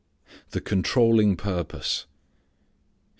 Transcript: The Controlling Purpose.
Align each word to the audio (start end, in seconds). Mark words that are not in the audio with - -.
The 0.49 0.61
Controlling 0.61 1.35
Purpose. 1.37 2.07